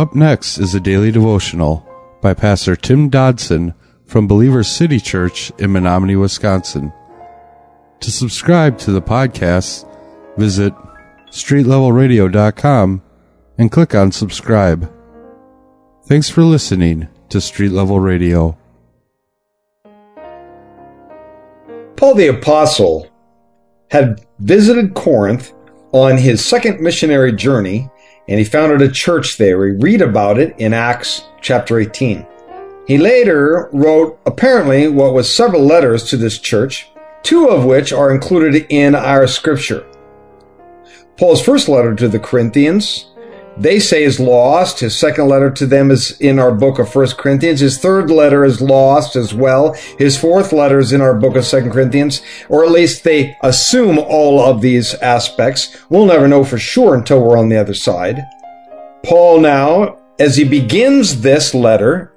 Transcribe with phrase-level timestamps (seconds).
[0.00, 1.86] Up next is a daily devotional
[2.22, 3.74] by Pastor Tim Dodson
[4.06, 6.90] from Believer City Church in Menominee, Wisconsin.
[8.00, 9.86] To subscribe to the podcast,
[10.38, 10.72] visit
[11.26, 13.02] streetlevelradio.com
[13.58, 14.90] and click on subscribe.
[16.06, 18.56] Thanks for listening to Street Level Radio.
[21.96, 23.06] Paul the Apostle
[23.90, 25.52] had visited Corinth
[25.92, 27.90] on his second missionary journey
[28.28, 29.58] and he founded a church there.
[29.58, 32.26] We read about it in Acts chapter 18.
[32.86, 36.88] He later wrote apparently what was several letters to this church,
[37.22, 39.86] two of which are included in our scripture.
[41.16, 43.09] Paul's first letter to the Corinthians
[43.60, 44.80] they say is lost.
[44.80, 47.60] His second letter to them is in our book of First Corinthians.
[47.60, 49.74] His third letter is lost as well.
[49.98, 53.98] His fourth letter is in our book of Second Corinthians, or at least they assume
[53.98, 55.76] all of these aspects.
[55.90, 58.24] We'll never know for sure until we're on the other side.
[59.04, 62.14] Paul now, as he begins this letter,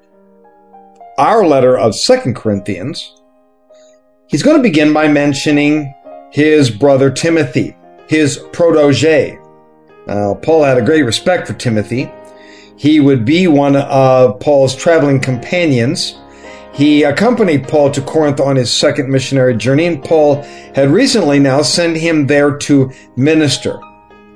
[1.18, 3.14] our letter of Second Corinthians,
[4.28, 5.94] he's going to begin by mentioning
[6.32, 7.76] his brother Timothy,
[8.08, 9.38] his protege.
[10.06, 12.10] Now, Paul had a great respect for Timothy.
[12.76, 16.18] He would be one of Paul's traveling companions.
[16.72, 20.42] He accompanied Paul to Corinth on his second missionary journey, and Paul
[20.74, 23.78] had recently now sent him there to minister.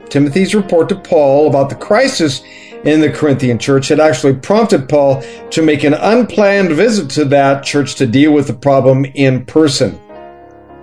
[0.08, 2.42] Timothy's report to Paul about the crisis
[2.84, 7.64] in the Corinthian church had actually prompted Paul to make an unplanned visit to that
[7.64, 10.00] church to deal with the problem in person.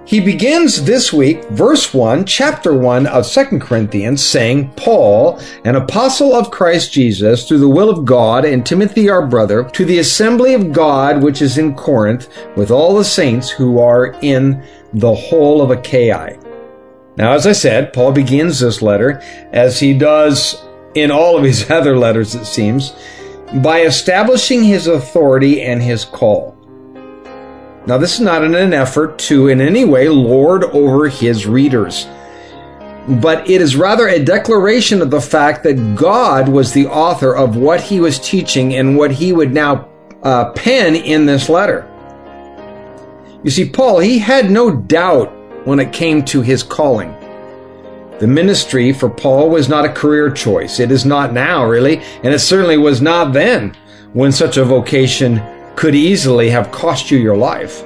[0.06, 6.36] He begins this week, verse 1, chapter 1 of 2 Corinthians, saying, Paul, an apostle
[6.36, 10.53] of Christ Jesus, through the will of God, and Timothy our brother, to the assembly
[10.53, 15.59] of God which is in Corinth, with all the saints who are in the whole
[15.59, 16.38] of Achaia.
[17.17, 21.72] Now, as I said, Paul begins this letter, as he does in all of his
[21.72, 22.94] other letters, it seems,
[23.56, 26.55] by establishing his authority and his call.
[27.87, 32.07] Now, this is not in an effort to in any way lord over his readers,
[33.07, 37.57] but it is rather a declaration of the fact that God was the author of
[37.57, 39.87] what he was teaching and what he would now
[40.23, 41.87] uh, pen in this letter.
[43.43, 45.31] You see, Paul, he had no doubt
[45.67, 47.15] when it came to his calling.
[48.17, 50.79] The ministry for Paul was not a career choice.
[50.79, 53.75] It is not now, really, and it certainly was not then
[54.13, 55.39] when such a vocation
[55.75, 57.83] could easily have cost you your life.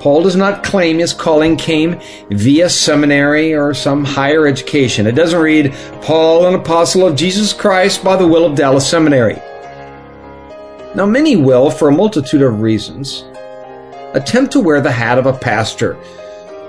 [0.00, 5.06] Paul does not claim his calling came via seminary or some higher education.
[5.06, 9.40] It doesn't read, Paul, an apostle of Jesus Christ by the will of Dallas Seminary.
[10.96, 13.24] Now, many will, for a multitude of reasons,
[14.12, 15.96] attempt to wear the hat of a pastor.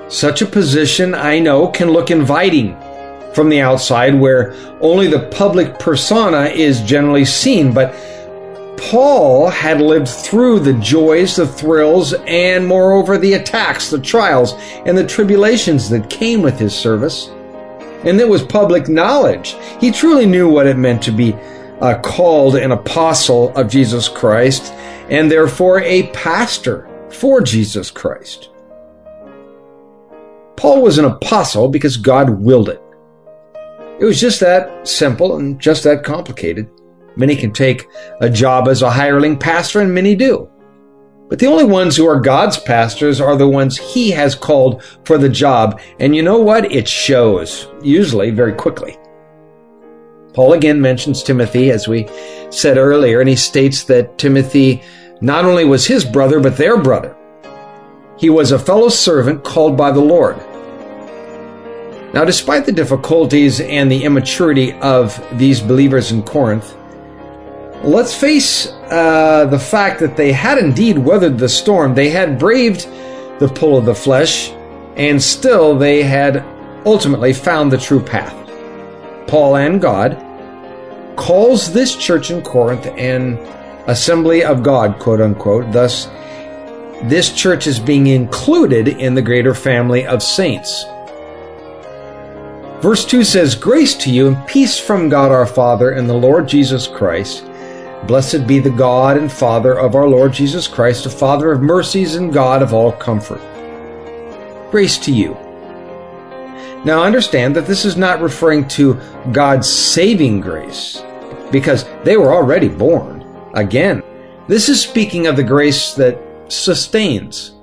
[0.10, 2.78] Such a position, I know, can look inviting
[3.34, 7.96] from the outside where only the public persona is generally seen, but
[8.90, 14.54] Paul had lived through the joys, the thrills, and moreover the attacks, the trials,
[14.86, 17.30] and the tribulations that came with his service.
[18.04, 19.56] And it was public knowledge.
[19.80, 21.34] He truly knew what it meant to be
[21.82, 24.74] uh, called an apostle of Jesus Christ
[25.10, 28.50] and therefore a pastor for Jesus Christ.
[30.58, 32.82] Paul was an apostle because God willed it.
[34.00, 36.70] It was just that simple and just that complicated.
[37.16, 37.88] Many can take
[38.22, 40.50] a job as a hireling pastor, and many do.
[41.30, 45.18] But the only ones who are God's pastors are the ones He has called for
[45.18, 45.80] the job.
[46.00, 46.72] And you know what?
[46.72, 48.98] It shows, usually very quickly.
[50.34, 52.08] Paul again mentions Timothy, as we
[52.50, 54.82] said earlier, and he states that Timothy
[55.22, 57.16] not only was his brother, but their brother.
[58.18, 60.38] He was a fellow servant called by the Lord.
[62.14, 66.76] Now, despite the difficulties and the immaturity of these believers in Corinth,
[67.84, 71.94] let's face uh, the fact that they had indeed weathered the storm.
[71.94, 72.88] They had braved
[73.40, 74.52] the pull of the flesh,
[74.96, 76.46] and still they had
[76.86, 78.34] ultimately found the true path.
[79.28, 80.18] Paul and God
[81.16, 83.38] calls this church in Corinth an
[83.88, 85.72] assembly of God, quote unquote.
[85.72, 86.06] Thus,
[87.04, 90.86] this church is being included in the greater family of saints.
[92.82, 96.48] Verse 2 says, Grace to you and peace from God our Father and the Lord
[96.48, 97.46] Jesus Christ.
[98.08, 102.16] Blessed be the God and Father of our Lord Jesus Christ, the Father of mercies
[102.16, 103.42] and God of all comfort.
[104.72, 105.38] Grace to you.
[106.84, 109.00] Now understand that this is not referring to
[109.32, 111.02] God's saving grace,
[111.50, 113.24] because they were already born.
[113.54, 114.04] Again,
[114.50, 116.20] this is speaking of the grace that
[116.50, 117.54] sustains.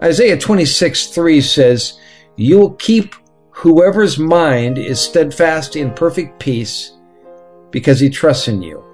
[0.00, 1.98] Isaiah 26 3 says,
[2.36, 3.16] You will keep
[3.50, 6.92] whoever's mind is steadfast in perfect peace
[7.72, 8.84] because he trusts in you.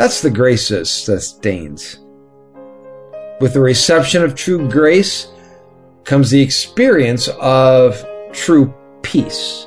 [0.00, 1.98] That's the grace that sustains.
[3.38, 5.30] With the reception of true grace
[6.04, 8.02] comes the experience of
[8.32, 9.66] true peace.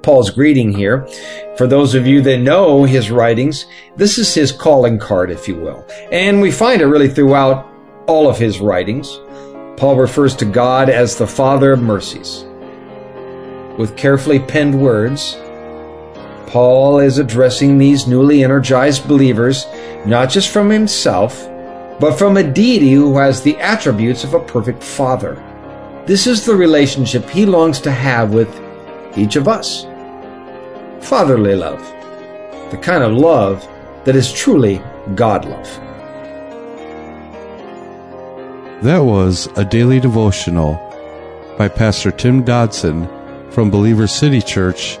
[0.00, 1.06] Paul's greeting here.
[1.58, 5.56] For those of you that know his writings, this is his calling card, if you
[5.56, 5.86] will.
[6.10, 7.70] And we find it really throughout
[8.06, 9.20] all of his writings.
[9.76, 12.46] Paul refers to God as the Father of mercies.
[13.76, 15.36] With carefully penned words,
[16.54, 19.66] Paul is addressing these newly energized believers
[20.06, 21.48] not just from himself,
[21.98, 25.34] but from a deity who has the attributes of a perfect Father.
[26.06, 28.48] This is the relationship he longs to have with
[29.18, 29.82] each of us
[31.00, 31.80] fatherly love,
[32.70, 33.68] the kind of love
[34.04, 34.80] that is truly
[35.16, 35.68] God love.
[38.84, 40.74] That was a daily devotional
[41.58, 43.08] by Pastor Tim Dodson
[43.50, 45.00] from Believer City Church